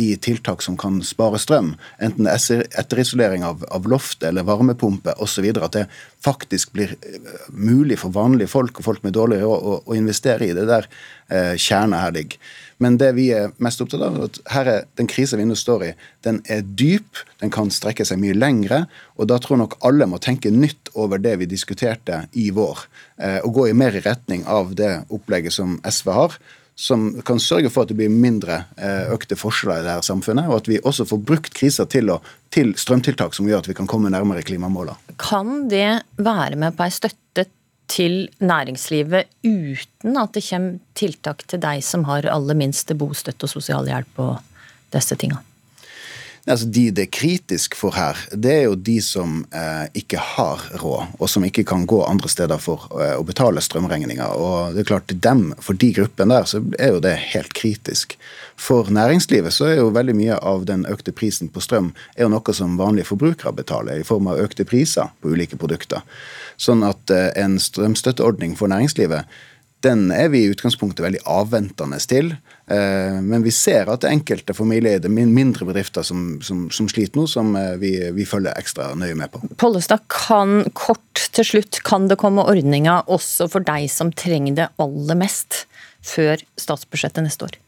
i 0.00 0.16
tiltak 0.16 0.62
som 0.64 0.76
kan 0.80 1.02
spare 1.04 1.36
strøm. 1.36 1.74
Enten 2.00 2.24
er 2.30 2.62
etterisolering 2.80 3.42
av, 3.44 3.60
av 3.68 3.84
loft 3.92 4.22
eller 4.24 4.46
varmepumpe 4.48 5.12
osv. 5.20 5.50
At 5.60 5.74
det 5.76 5.82
faktisk 6.24 6.72
blir 6.72 6.94
mulig 7.48 7.98
for 8.00 8.12
vanlige 8.14 8.52
folk 8.52 8.80
og 8.80 8.86
folk 8.86 9.04
med 9.04 9.16
dårlig 9.16 9.40
råd 9.42 9.68
å, 9.68 9.76
å, 9.84 9.96
investere 9.96 10.48
i. 10.48 10.54
Det 10.56 10.66
der 10.68 10.88
eh, 11.28 11.54
kjerna 11.60 12.02
her 12.04 12.16
ligger. 12.16 12.40
Men 12.80 12.96
det 13.00 13.10
vi 13.16 13.26
er 13.36 13.52
mest 13.60 13.82
opptatt 13.84 14.02
av, 14.06 14.16
er 14.16 14.28
at 14.30 14.38
her 14.54 14.70
er 14.72 14.86
den 14.96 15.08
krisa 15.10 15.36
vi 15.36 15.44
nå 15.44 15.56
står 15.58 15.84
i, 15.84 15.90
den 16.24 16.38
er 16.48 16.62
dyp, 16.64 17.20
den 17.42 17.52
kan 17.52 17.72
strekke 17.72 18.06
seg 18.08 18.20
mye 18.22 18.36
lengre. 18.36 18.86
Og 19.20 19.28
da 19.28 19.36
tror 19.40 19.60
nok 19.60 19.76
alle 19.86 20.08
må 20.08 20.20
tenke 20.22 20.52
nytt 20.52 20.92
over 20.96 21.20
det 21.20 21.36
vi 21.42 21.50
diskuterte 21.50 22.22
i 22.32 22.48
vår. 22.56 22.86
Eh, 23.20 23.38
og 23.44 23.58
gå 23.58 23.68
i 23.68 23.76
mer 23.76 23.96
i 23.96 24.04
retning 24.04 24.46
av 24.48 24.72
det 24.80 24.94
opplegget 25.12 25.56
som 25.56 25.76
SV 25.84 26.12
har. 26.16 26.40
Som 26.80 27.10
kan 27.26 27.40
sørge 27.42 27.68
for 27.72 27.84
at 27.84 27.90
det 27.92 27.98
blir 27.98 28.12
mindre 28.12 28.62
eh, 28.80 29.10
økte 29.12 29.36
forskjeller 29.36 29.82
i 29.82 29.84
det 29.84 29.96
her 29.98 30.06
samfunnet. 30.06 30.48
Og 30.48 30.62
at 30.62 30.70
vi 30.70 30.78
også 30.80 31.04
får 31.10 31.20
brukt 31.28 31.52
krisa 31.56 31.84
til, 31.90 32.12
til 32.54 32.72
strømtiltak 32.80 33.36
som 33.36 33.48
gjør 33.50 33.66
at 33.66 33.68
vi 33.68 33.76
kan 33.76 33.90
komme 33.90 34.12
nærmere 34.12 34.44
klimamåla. 34.46 34.96
Kan 35.20 35.68
det 35.68 36.00
være 36.16 36.56
med 36.60 36.78
på 36.78 36.86
ei 36.86 36.94
støtte 36.96 37.46
til 37.90 38.16
næringslivet 38.38 39.28
uten 39.44 40.16
at 40.16 40.32
det 40.36 40.46
kommer 40.46 40.78
tiltak 40.96 41.44
til 41.50 41.60
deg 41.62 41.84
som 41.84 42.06
har 42.08 42.28
aller 42.30 42.56
minst 42.56 42.92
bostøtte 42.96 43.48
og 43.48 43.54
sosialhjelp 43.58 44.24
og 44.24 44.36
disse 44.94 45.18
tinga? 45.20 45.42
Altså, 46.48 46.66
de 46.72 46.86
det 46.94 47.04
er 47.04 47.12
kritisk 47.12 47.74
for 47.76 47.92
her, 47.92 48.16
det 48.32 48.52
er 48.52 48.62
jo 48.64 48.76
de 48.76 48.96
som 49.04 49.42
eh, 49.52 49.90
ikke 50.00 50.20
har 50.36 50.62
råd, 50.80 51.12
og 51.20 51.28
som 51.28 51.44
ikke 51.44 51.66
kan 51.68 51.84
gå 51.88 51.98
andre 52.06 52.30
steder 52.32 52.60
for 52.62 52.86
eh, 52.96 53.12
å 53.18 53.26
betale 53.26 53.60
strømregninga. 53.60 54.30
Og 54.40 54.74
det 54.74 54.84
er 54.84 54.88
klart, 54.88 55.12
dem, 55.12 55.50
For 55.60 55.76
de 55.76 55.92
gruppene 55.98 56.38
der 56.40 56.48
så 56.48 56.62
er 56.78 56.94
jo 56.94 57.02
det 57.04 57.14
helt 57.34 57.52
kritisk. 57.52 58.16
For 58.56 58.88
næringslivet 58.88 59.52
så 59.52 59.68
er 59.68 59.76
jo 59.82 59.92
veldig 59.92 60.16
mye 60.16 60.40
av 60.40 60.64
den 60.68 60.86
økte 60.88 61.12
prisen 61.12 61.52
på 61.52 61.60
strøm 61.64 61.92
er 62.16 62.24
jo 62.24 62.32
noe 62.32 62.56
som 62.56 62.80
vanlige 62.80 63.10
forbrukere 63.12 63.52
betaler, 63.56 64.00
i 64.00 64.06
form 64.06 64.32
av 64.32 64.40
økte 64.40 64.64
priser 64.64 65.12
på 65.20 65.36
ulike 65.36 65.60
produkter. 65.60 66.00
Sånn 66.56 66.84
at 66.88 67.12
eh, 67.12 67.30
en 67.40 67.60
strømstøtteordning 67.60 68.56
for 68.56 68.72
næringslivet 68.72 69.28
den 69.84 70.10
er 70.12 70.28
vi 70.32 70.42
i 70.44 70.50
utgangspunktet 70.52 71.02
veldig 71.04 71.22
avventende 71.28 71.98
til. 72.10 72.34
Eh, 72.70 73.16
men 73.24 73.44
vi 73.44 73.52
ser 73.54 73.88
at 73.90 74.04
det 74.04 74.12
enkelte 74.12 74.56
familieeide, 74.56 75.08
mindre 75.10 75.68
bedrifter 75.68 76.04
som, 76.06 76.38
som, 76.44 76.66
som, 76.74 76.88
sliter 76.90 77.20
nå, 77.20 77.26
som 77.30 77.54
eh, 77.58 77.74
vi, 77.80 77.94
vi, 78.16 78.26
følger 78.28 78.56
ekstra 78.60 78.90
nøye 78.98 79.16
med 79.18 79.32
på. 79.32 79.42
Pollestad, 79.60 80.04
kan 80.12 80.66
kort 80.76 81.28
til 81.36 81.48
slutt, 81.54 81.80
kan 81.86 82.10
det 82.10 82.20
komme 82.20 82.44
ordninger 82.44 83.08
også 83.10 83.48
for 83.52 83.64
deg 83.66 83.88
som 83.92 84.12
trenger 84.12 84.58
det 84.60 84.70
aller 84.82 85.18
mest, 85.18 85.64
før 86.04 86.40
statsbudsjettet 86.60 87.24
neste 87.26 87.48
år? 87.48 87.58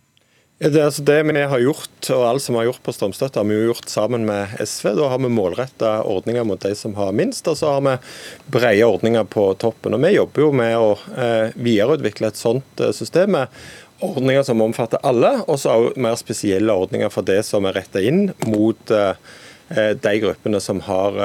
Det, 0.62 0.84
altså 0.84 1.02
det 1.02 1.22
vi 1.26 1.42
har 1.42 1.58
gjort, 1.58 2.10
og 2.14 2.20
alt 2.28 2.42
som 2.42 2.54
vi 2.54 2.60
har 2.60 2.68
gjort 2.68 2.82
på 2.86 2.92
strømstøtte, 2.94 3.40
har 3.40 3.48
vi 3.48 3.56
jo 3.56 3.72
gjort 3.72 3.88
sammen 3.90 4.26
med 4.28 4.52
SV. 4.62 4.92
Da 4.94 5.08
har 5.10 5.18
vi 5.18 5.30
målretta 5.34 5.90
ordninger 6.06 6.46
mot 6.46 6.62
de 6.62 6.70
som 6.78 6.94
har 6.94 7.10
minst, 7.18 7.48
og 7.50 7.58
så 7.58 7.72
har 7.74 7.82
vi 7.82 7.96
brede 8.54 8.86
ordninger 8.86 9.26
på 9.26 9.48
toppen. 9.58 9.96
Og 9.98 10.04
Vi 10.04 10.14
jobber 10.14 10.44
jo 10.44 10.52
med 10.54 10.76
å 10.78 10.92
eh, 11.18 11.56
videreutvikle 11.58 12.30
et 12.30 12.38
sånt 12.38 12.82
eh, 12.82 12.94
system. 12.94 13.34
med 13.38 13.62
Ordninger 14.02 14.42
som 14.42 14.62
omfatter 14.62 14.98
alle, 15.06 15.36
og 15.46 15.58
så 15.62 15.92
mer 15.94 16.14
spesielle 16.18 16.74
ordninger 16.74 17.10
for 17.10 17.22
det 17.26 17.42
som 17.46 17.66
er 17.66 17.76
retta 17.78 18.02
inn 18.02 18.32
mot 18.46 18.90
eh, 18.90 19.14
Eh, 19.76 19.90
de 19.90 20.18
gruppene 20.20 20.60
som 20.60 20.80
har 20.80 21.18